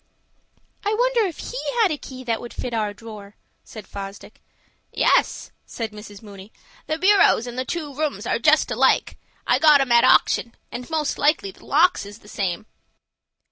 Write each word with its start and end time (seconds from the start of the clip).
"I 0.83 0.95
wonder 0.95 1.27
if 1.27 1.37
he 1.37 1.59
had 1.79 1.91
a 1.91 1.97
key 1.99 2.23
that 2.23 2.41
would 2.41 2.55
fit 2.55 2.73
our 2.73 2.91
drawer," 2.91 3.35
said 3.63 3.85
Fosdick. 3.87 4.41
"Yes," 4.91 5.51
said 5.67 5.91
Mrs. 5.91 6.23
Mooney. 6.23 6.51
"The 6.87 6.97
bureaus 6.97 7.45
in 7.45 7.55
the 7.55 7.65
two 7.65 7.93
rooms 7.93 8.25
are 8.25 8.39
just 8.39 8.71
alike. 8.71 9.19
I 9.45 9.59
got 9.59 9.79
'em 9.79 9.91
at 9.91 10.03
auction, 10.03 10.55
and 10.71 10.89
most 10.89 11.19
likely 11.19 11.51
the 11.51 11.65
locks 11.67 12.07
is 12.07 12.17
the 12.17 12.27
same." 12.27 12.65